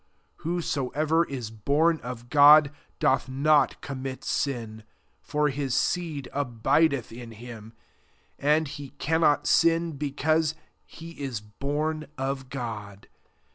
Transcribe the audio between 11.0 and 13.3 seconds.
is bon of God.